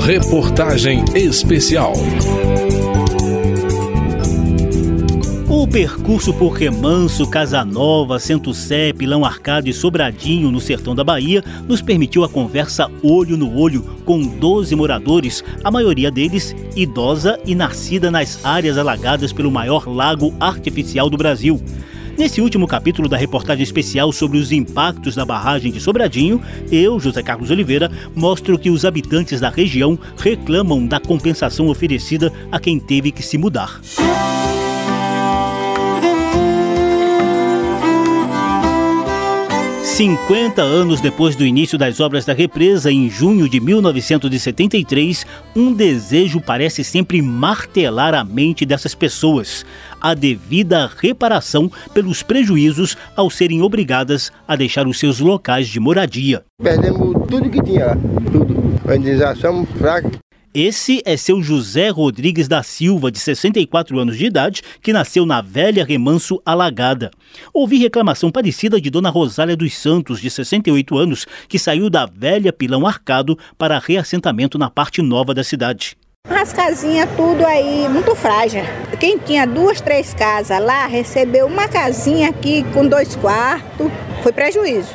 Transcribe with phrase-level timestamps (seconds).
[0.00, 1.92] Reportagem especial.
[5.48, 11.42] O percurso por Remanso, Casanova, Centro Sé, Pilão Arcado e Sobradinho, no sertão da Bahia,
[11.66, 17.54] nos permitiu a conversa olho no olho com 12 moradores, a maioria deles idosa e
[17.54, 21.60] nascida nas áreas alagadas pelo maior lago artificial do Brasil.
[22.18, 27.22] Nesse último capítulo da reportagem especial sobre os impactos da barragem de Sobradinho, eu, José
[27.22, 33.12] Carlos Oliveira, mostro que os habitantes da região reclamam da compensação oferecida a quem teve
[33.12, 33.80] que se mudar.
[39.98, 45.26] 50 anos depois do início das obras da represa, em junho de 1973,
[45.56, 49.66] um desejo parece sempre martelar a mente dessas pessoas:
[50.00, 56.44] a devida reparação pelos prejuízos ao serem obrigadas a deixar os seus locais de moradia.
[56.62, 57.98] Perdemos tudo que tinha,
[58.30, 58.56] tudo.
[58.86, 60.16] A indenização fraca.
[60.54, 65.42] Esse é seu José Rodrigues da Silva, de 64 anos de idade, que nasceu na
[65.42, 67.10] velha Remanso Alagada.
[67.52, 72.52] Ouvi reclamação parecida de Dona Rosália dos Santos, de 68 anos, que saiu da velha
[72.52, 75.96] Pilão Arcado para reassentamento na parte nova da cidade.
[76.30, 78.62] As casinhas tudo aí muito frágil.
[78.98, 83.90] Quem tinha duas, três casas lá recebeu uma casinha aqui com dois quartos.
[84.22, 84.94] Foi prejuízo.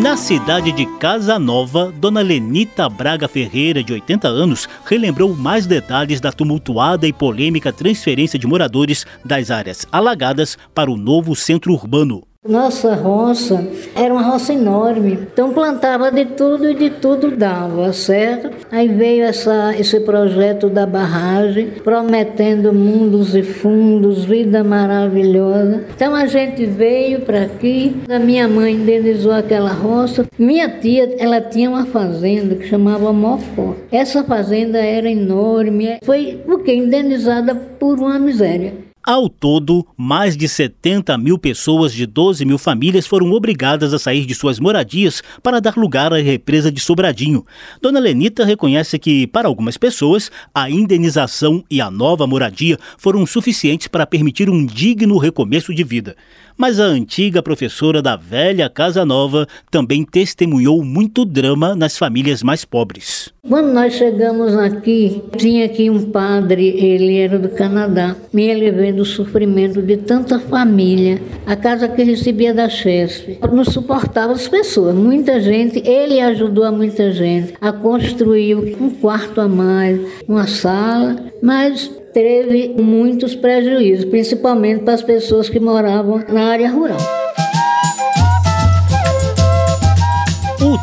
[0.00, 6.22] Na cidade de Casa Nova, Dona Lenita Braga Ferreira, de 80 anos, relembrou mais detalhes
[6.22, 12.22] da tumultuada e polêmica transferência de moradores das áreas alagadas para o novo centro urbano.
[12.48, 13.62] Nossa roça
[13.94, 18.59] era uma roça enorme, então plantava de tudo e de tudo dava, certo?
[18.72, 25.84] Aí veio essa, esse projeto da barragem, prometendo mundos e fundos, vida maravilhosa.
[25.94, 30.26] Então a gente veio para aqui, a minha mãe indenizou aquela roça.
[30.38, 33.74] Minha tia, ela tinha uma fazenda que chamava Mocó.
[33.90, 38.89] Essa fazenda era enorme, foi o que indenizada por uma miséria.
[39.10, 44.24] Ao todo, mais de 70 mil pessoas de 12 mil famílias foram obrigadas a sair
[44.24, 47.44] de suas moradias para dar lugar à represa de Sobradinho.
[47.82, 53.88] Dona Lenita reconhece que, para algumas pessoas, a indenização e a nova moradia foram suficientes
[53.88, 56.14] para permitir um digno recomeço de vida
[56.60, 62.66] mas a antiga professora da velha Casa Nova também testemunhou muito drama nas famílias mais
[62.66, 63.32] pobres.
[63.48, 69.04] Quando nós chegamos aqui, tinha aqui um padre, ele era do Canadá, me ele o
[69.04, 75.40] sofrimento de tanta família, a casa que recebia da chefe, não suportava as pessoas, muita
[75.40, 79.98] gente, ele ajudou a muita gente a construir um quarto a mais,
[80.28, 87.19] uma sala, mas teve muitos prejuízos, principalmente para as pessoas que moravam na área rural.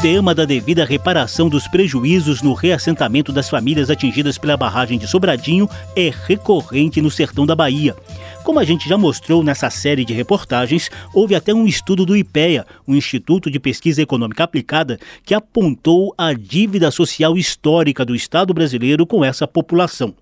[0.00, 5.68] Tema da devida reparação dos prejuízos no reassentamento das famílias atingidas pela barragem de Sobradinho
[5.94, 7.94] é recorrente no sertão da Bahia.
[8.42, 12.66] Como a gente já mostrou nessa série de reportagens, houve até um estudo do IPEA,
[12.86, 19.06] o Instituto de Pesquisa Econômica Aplicada, que apontou a dívida social histórica do Estado brasileiro
[19.06, 20.14] com essa população.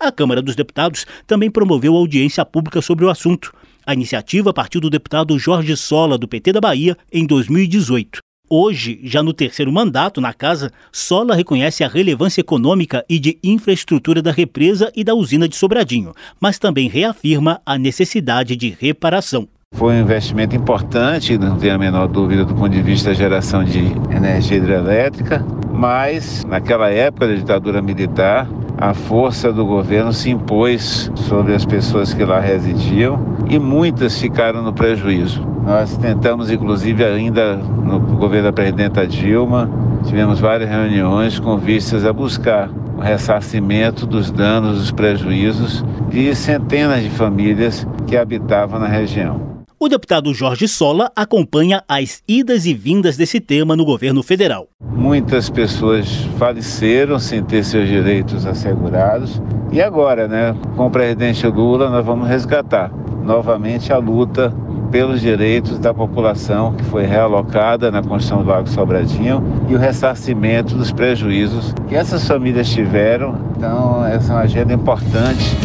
[0.00, 3.52] A Câmara dos Deputados também promoveu audiência pública sobre o assunto.
[3.84, 8.25] A iniciativa partiu do deputado Jorge Sola, do PT da Bahia, em 2018.
[8.48, 14.22] Hoje, já no terceiro mandato na casa, Sola reconhece a relevância econômica e de infraestrutura
[14.22, 19.48] da represa e da usina de Sobradinho, mas também reafirma a necessidade de reparação.
[19.74, 23.64] Foi um investimento importante, não tenho a menor dúvida, do ponto de vista da geração
[23.64, 23.80] de
[24.14, 31.52] energia hidrelétrica, mas naquela época da ditadura militar, a força do governo se impôs sobre
[31.52, 35.55] as pessoas que lá residiam e muitas ficaram no prejuízo.
[35.66, 39.68] Nós tentamos, inclusive, ainda no governo da presidenta Dilma,
[40.06, 47.02] tivemos várias reuniões com vistas a buscar o ressarcimento dos danos, dos prejuízos de centenas
[47.02, 49.56] de famílias que habitavam na região.
[49.78, 54.68] O deputado Jorge Sola acompanha as idas e vindas desse tema no governo federal.
[54.80, 56.08] Muitas pessoas
[56.38, 59.42] faleceram sem ter seus direitos assegurados
[59.72, 62.88] e agora, né, com o presidente Lula, nós vamos resgatar
[63.24, 64.54] novamente a luta
[64.90, 70.74] pelos direitos da população que foi realocada na construção do Lago Sobradinho e o ressarcimento
[70.74, 73.38] dos prejuízos que essas famílias tiveram.
[73.56, 75.56] Então, essa é uma agenda importante.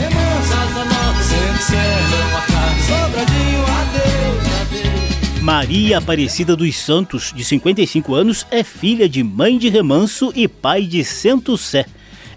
[5.42, 10.84] Maria Aparecida dos Santos, de 55 anos, é filha de mãe de remanso e pai
[10.84, 11.86] de Cento Sé.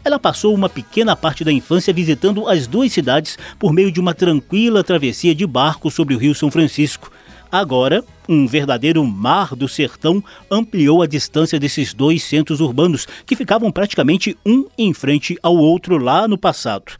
[0.05, 4.12] Ela passou uma pequena parte da infância visitando as duas cidades por meio de uma
[4.12, 7.11] tranquila travessia de barco sobre o Rio São Francisco.
[7.51, 13.71] Agora, um verdadeiro mar do sertão ampliou a distância desses dois centros urbanos, que ficavam
[13.71, 16.93] praticamente um em frente ao outro lá no passado.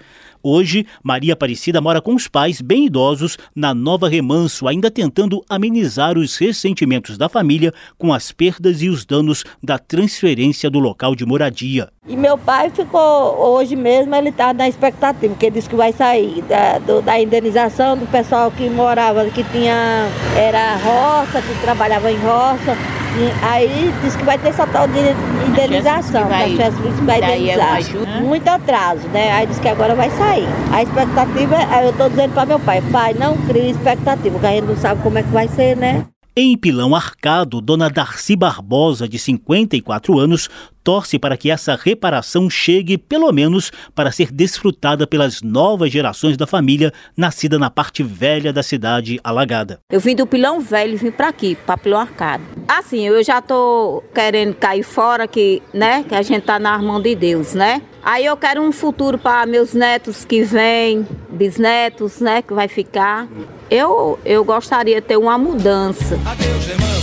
[0.47, 6.19] Hoje, Maria Aparecida mora com os pais bem idosos na Nova Remanso, ainda tentando amenizar
[6.19, 11.25] os ressentimentos da família com as perdas e os danos da transferência do local de
[11.25, 11.89] moradia.
[12.07, 16.43] E meu pai ficou, hoje mesmo, ele está na expectativa, porque disse que vai sair
[16.43, 20.07] da, do, da indenização do pessoal que morava, que tinha,
[20.37, 20.77] era
[21.15, 22.77] roça, que trabalhava em roça,
[23.43, 24.99] aí disse que vai ter essa tal de
[25.49, 27.79] indenização, que a chefe vai indenizar.
[28.23, 29.33] Muito atraso, né?
[29.33, 30.49] Aí disse que agora vai sair.
[30.73, 34.65] A expectativa, eu estou dizendo para meu pai, pai, não crie expectativa, porque a gente
[34.67, 36.05] não sabe como é que vai ser, né?
[36.37, 40.51] Em Pilão Arcado, dona Darcy Barbosa, de 54 anos,
[40.83, 46.45] torce para que essa reparação chegue, pelo menos, para ser desfrutada pelas novas gerações da
[46.45, 49.79] família nascida na parte velha da cidade alagada.
[49.89, 52.43] Eu vim do Pilão Velho vim para aqui, para Pilão Arcado.
[52.67, 57.01] Assim, eu já tô querendo cair fora que, né, que a gente tá na mão
[57.01, 57.81] de Deus, né?
[58.03, 63.29] Aí eu quero um futuro para meus netos que vêm, bisnetos, né, que vai ficar.
[63.71, 66.19] Eu, eu gostaria de ter uma mudança.
[66.27, 66.94] Adeus,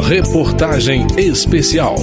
[0.00, 1.96] Reportagem especial.